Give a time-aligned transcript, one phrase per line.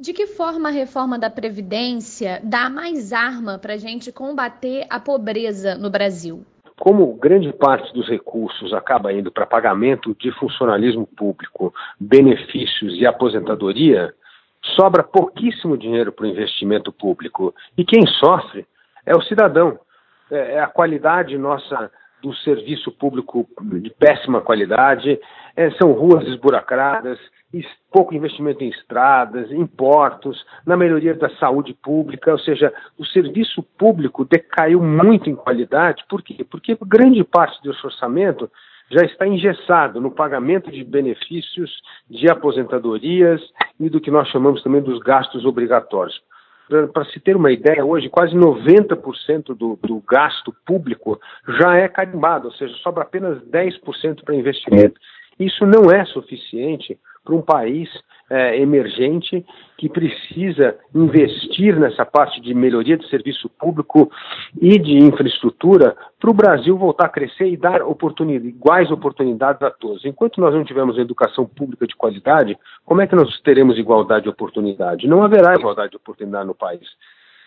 [0.00, 4.98] De que forma a reforma da Previdência dá mais arma para a gente combater a
[4.98, 6.42] pobreza no Brasil?
[6.78, 14.14] Como grande parte dos recursos acaba indo para pagamento de funcionalismo público, benefícios e aposentadoria,
[14.74, 17.54] sobra pouquíssimo dinheiro para o investimento público.
[17.76, 18.66] E quem sofre
[19.04, 19.78] é o cidadão.
[20.30, 21.90] É, é a qualidade nossa
[22.22, 25.18] do serviço público de péssima qualidade,
[25.56, 27.18] é, são ruas esburacradas,
[27.90, 33.62] pouco investimento em estradas, em portos, na melhoria da saúde pública, ou seja, o serviço
[33.76, 36.04] público decaiu muito em qualidade.
[36.08, 36.44] Por quê?
[36.48, 38.48] Porque grande parte desse orçamento
[38.90, 41.70] já está engessado no pagamento de benefícios,
[42.08, 43.40] de aposentadorias
[43.78, 46.20] e do que nós chamamos também dos gastos obrigatórios.
[46.92, 51.20] Para se ter uma ideia, hoje quase 90% do, do gasto público
[51.58, 55.00] já é carimbado, ou seja, sobra apenas 10% para investimento.
[55.38, 56.98] Isso não é suficiente
[57.30, 57.88] para um país
[58.28, 59.44] é, emergente
[59.78, 64.10] que precisa investir nessa parte de melhoria de serviço público
[64.60, 69.70] e de infraestrutura para o Brasil voltar a crescer e dar oportunidade, iguais oportunidades a
[69.70, 70.04] todos.
[70.04, 74.28] Enquanto nós não tivermos educação pública de qualidade, como é que nós teremos igualdade de
[74.28, 75.06] oportunidade?
[75.06, 76.86] Não haverá igualdade de oportunidade no país.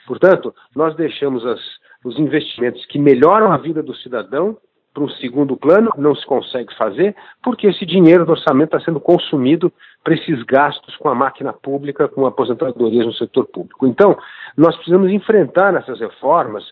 [0.07, 1.61] Portanto, nós deixamos as,
[2.03, 4.57] os investimentos que melhoram a vida do cidadão
[4.93, 8.99] para um segundo plano, não se consegue fazer, porque esse dinheiro do orçamento está sendo
[8.99, 9.71] consumido
[10.03, 13.87] para esses gastos com a máquina pública, com aposentadorias no setor público.
[13.87, 14.17] Então,
[14.55, 16.63] nós precisamos enfrentar essas reformas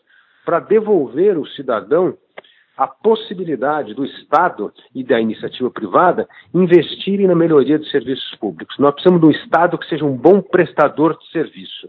[0.45, 2.15] para devolver o cidadão
[2.77, 8.75] a possibilidade do Estado e da iniciativa privada investirem na melhoria de serviços públicos.
[8.79, 11.87] Nós precisamos de um Estado que seja um bom prestador de serviço.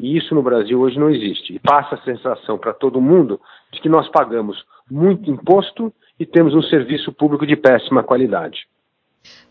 [0.00, 1.54] E isso no Brasil hoje não existe.
[1.54, 5.90] E passa a sensação para todo mundo de que nós pagamos muito imposto
[6.20, 8.68] e temos um serviço público de péssima qualidade.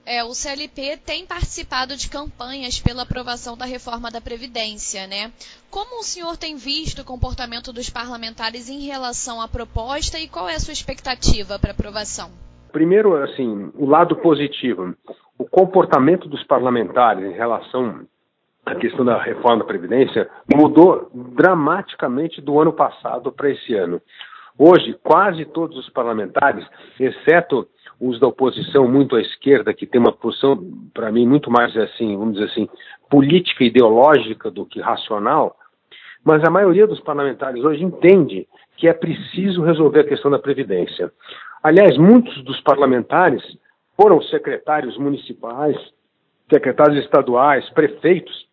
[0.05, 5.31] É, o CLP tem participado de campanhas pela aprovação da reforma da Previdência, né?
[5.69, 10.49] Como o senhor tem visto o comportamento dos parlamentares em relação à proposta e qual
[10.49, 12.29] é a sua expectativa para aprovação?
[12.71, 14.93] Primeiro, assim, o lado positivo.
[15.37, 18.05] O comportamento dos parlamentares em relação
[18.65, 24.01] à questão da reforma da Previdência mudou dramaticamente do ano passado para esse ano.
[24.57, 26.65] Hoje, quase todos os parlamentares,
[26.99, 27.67] exceto
[27.99, 30.57] os da oposição muito à esquerda, que tem uma posição,
[30.93, 32.67] para mim, muito mais assim, vamos dizer assim,
[33.09, 35.55] política ideológica do que racional,
[36.23, 38.47] mas a maioria dos parlamentares hoje entende
[38.77, 41.11] que é preciso resolver a questão da Previdência.
[41.63, 43.43] Aliás, muitos dos parlamentares
[43.95, 45.77] foram secretários municipais,
[46.49, 48.47] secretários estaduais, prefeitos,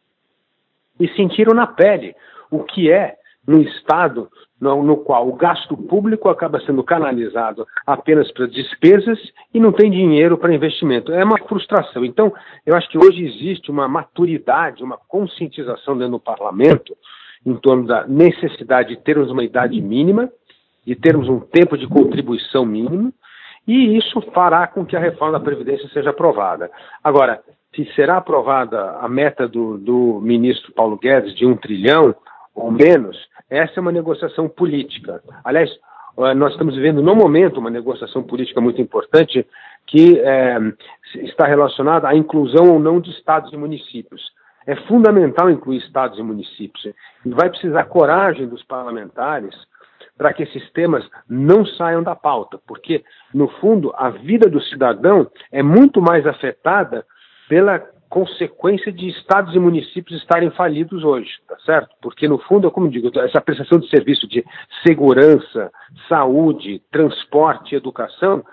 [1.00, 2.14] e sentiram na pele
[2.50, 3.17] o que é
[3.48, 4.28] no Estado
[4.60, 9.18] no, no, qual o gasto público acaba sendo canalizado apenas para despesas
[9.54, 11.12] e não tem dinheiro para investimento.
[11.12, 12.04] É uma frustração.
[12.04, 12.30] Então,
[12.66, 16.94] eu acho que hoje existe uma maturidade, uma conscientização dentro do parlamento
[17.46, 20.28] em torno da necessidade de termos uma idade mínima,
[20.84, 23.12] de termos um tempo de contribuição mínimo,
[23.66, 26.70] e isso fará com que a reforma da Previdência seja aprovada.
[27.02, 27.40] Agora,
[27.74, 32.14] se será aprovada a meta do, do ministro Paulo Guedes de um trilhão
[32.54, 33.16] ou menos,
[33.50, 35.22] essa é uma negociação política.
[35.44, 35.70] Aliás,
[36.36, 39.46] nós estamos vivendo no momento uma negociação política muito importante
[39.86, 40.58] que é,
[41.22, 44.20] está relacionada à inclusão ou não de estados e municípios.
[44.66, 46.84] É fundamental incluir estados e municípios.
[46.84, 49.54] E vai precisar coragem dos parlamentares
[50.18, 55.30] para que esses temas não saiam da pauta, porque, no fundo, a vida do cidadão
[55.52, 57.06] é muito mais afetada
[57.48, 61.94] pela consequência de estados e municípios estarem falidos hoje, tá certo?
[62.00, 64.44] Porque, no fundo, como digo, essa prestação de serviço de
[64.86, 65.70] segurança,
[66.08, 68.44] saúde, transporte educação,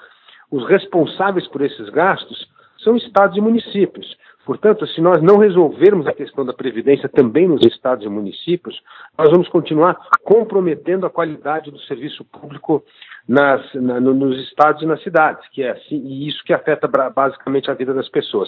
[0.52, 2.48] os responsáveis por esses gastos
[2.84, 4.16] são estados e municípios.
[4.46, 8.80] Portanto, se nós não resolvermos a questão da previdência também nos estados e municípios,
[9.18, 12.84] nós vamos continuar comprometendo a qualidade do serviço público
[13.28, 17.72] nas, na, nos estados e nas cidades, que é assim, e isso que afeta basicamente
[17.72, 18.48] a vida das pessoas.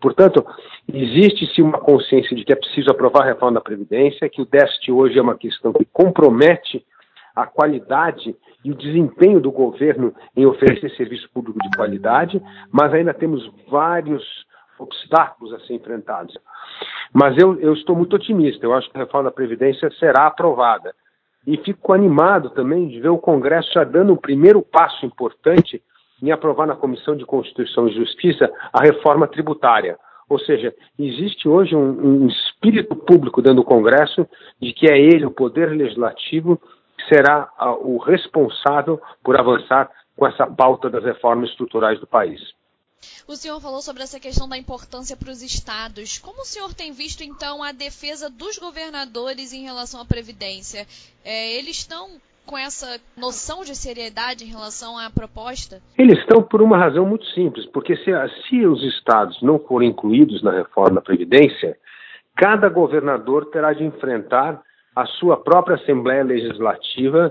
[0.00, 0.44] Portanto,
[0.86, 4.92] existe-se uma consciência de que é preciso aprovar a reforma da Previdência, que o déficit
[4.92, 6.84] hoje é uma questão que compromete
[7.34, 12.42] a qualidade e o desempenho do governo em oferecer serviço público de qualidade,
[12.72, 14.24] mas ainda temos vários
[14.78, 16.36] obstáculos a ser enfrentados.
[17.12, 20.94] Mas eu, eu estou muito otimista, eu acho que a reforma da Previdência será aprovada.
[21.46, 25.82] E fico animado também de ver o Congresso já dando um primeiro passo importante
[26.22, 29.98] em aprovar na Comissão de Constituição e Justiça a reforma tributária.
[30.28, 34.26] Ou seja, existe hoje um, um espírito público dentro do Congresso
[34.60, 36.60] de que é ele, o Poder Legislativo,
[36.96, 42.40] que será a, o responsável por avançar com essa pauta das reformas estruturais do país.
[43.26, 46.18] O senhor falou sobre essa questão da importância para os estados.
[46.18, 50.86] Como o senhor tem visto, então, a defesa dos governadores em relação à Previdência?
[51.24, 55.82] É, eles estão com essa noção de seriedade em relação à proposta?
[55.98, 58.10] Eles estão por uma razão muito simples, porque se,
[58.48, 61.76] se os estados não forem incluídos na reforma da Previdência,
[62.34, 64.62] cada governador terá de enfrentar
[64.96, 67.30] a sua própria Assembleia Legislativa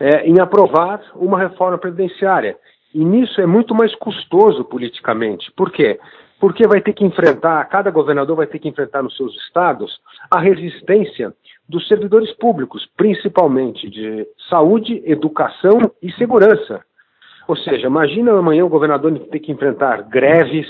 [0.00, 2.56] é, em aprovar uma reforma previdenciária.
[2.92, 5.52] E nisso é muito mais custoso politicamente.
[5.52, 6.00] Por quê?
[6.40, 10.40] Porque vai ter que enfrentar, cada governador vai ter que enfrentar nos seus estados a
[10.40, 11.32] resistência
[11.68, 16.82] dos servidores públicos, principalmente de saúde, educação e segurança.
[17.46, 20.66] Ou seja, imagina amanhã o governador ter que enfrentar greves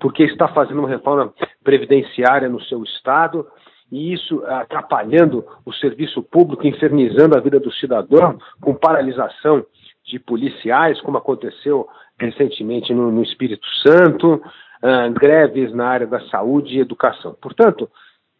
[0.00, 1.32] porque está fazendo uma reforma
[1.62, 3.46] previdenciária no seu estado
[3.90, 9.64] e isso atrapalhando o serviço público, infernizando a vida do cidadão, com paralisação
[10.04, 11.86] de policiais, como aconteceu
[12.18, 17.36] recentemente no, no Espírito Santo, uh, greves na área da saúde e educação.
[17.40, 17.88] Portanto,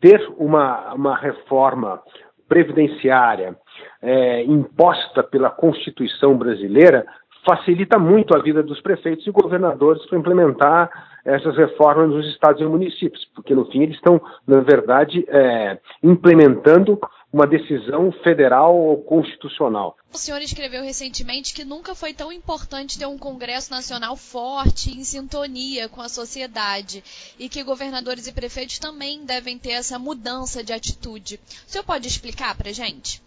[0.04, 2.02] ter uma, uma reforma
[2.46, 3.56] previdenciária
[4.02, 7.06] é, imposta pela Constituição brasileira
[7.46, 10.90] facilita muito a vida dos prefeitos e governadores para implementar
[11.24, 16.98] essas reformas nos estados e municípios, porque no fim eles estão, na verdade, é, implementando
[17.32, 19.96] uma decisão federal ou constitucional.
[20.12, 25.02] O senhor escreveu recentemente que nunca foi tão importante ter um Congresso Nacional forte, em
[25.02, 27.02] sintonia com a sociedade,
[27.38, 31.40] e que governadores e prefeitos também devem ter essa mudança de atitude.
[31.66, 33.20] O senhor pode explicar para gente?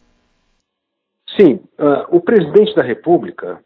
[1.36, 3.62] Sim, uh, o presidente da República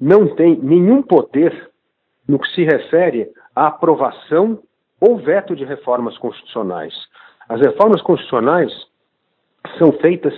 [0.00, 1.70] não tem nenhum poder
[2.26, 4.60] no que se refere à aprovação
[5.00, 6.94] ou veto de reformas constitucionais.
[7.48, 8.72] As reformas constitucionais
[9.78, 10.34] são feitas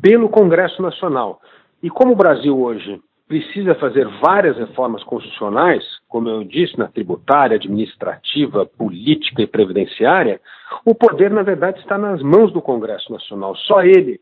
[0.00, 1.40] pelo Congresso Nacional.
[1.82, 7.56] E como o Brasil hoje precisa fazer várias reformas constitucionais, como eu disse, na tributária,
[7.56, 10.40] administrativa, política e previdenciária,
[10.84, 13.56] o poder, na verdade, está nas mãos do Congresso Nacional.
[13.56, 14.20] Só ele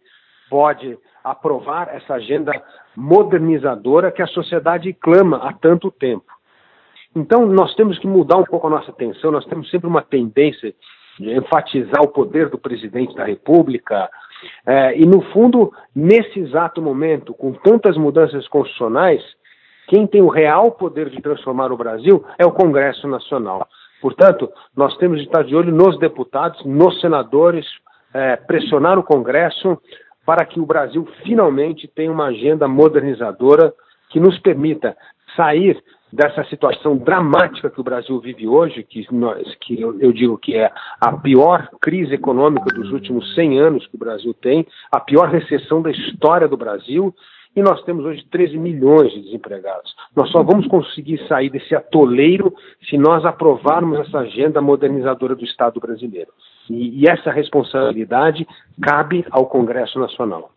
[0.48, 2.52] pode aprovar essa agenda
[2.94, 6.26] modernizadora que a sociedade clama há tanto tempo.
[7.16, 10.74] Então, nós temos que mudar um pouco a nossa atenção, nós temos sempre uma tendência
[11.18, 14.10] de enfatizar o poder do presidente da República,
[14.66, 19.22] é, e, no fundo, nesse exato momento, com tantas mudanças constitucionais,
[19.88, 23.66] quem tem o real poder de transformar o Brasil é o Congresso Nacional.
[24.00, 27.66] Portanto, nós temos de estar de olho nos deputados, nos senadores,
[28.12, 29.80] é, pressionar o Congresso
[30.24, 33.72] para que o Brasil finalmente tenha uma agenda modernizadora
[34.10, 34.96] que nos permita
[35.36, 35.82] sair
[36.12, 40.54] dessa situação dramática que o Brasil vive hoje, que, nós, que eu, eu, digo que
[40.54, 45.28] é a pior crise econômica dos últimos 100 anos que o Brasil tem, a pior
[45.28, 47.12] recessão da história do Brasil,
[47.56, 49.94] e nós temos hoje 13 milhões de desempregados.
[50.14, 52.54] Nós só vamos conseguir sair desse atoleiro
[52.88, 56.30] se nós aprovarmos essa agenda modernizadora do Estado brasileiro.
[56.68, 58.46] E, e essa responsabilidade
[58.82, 60.50] cabe ao Congresso Nacional.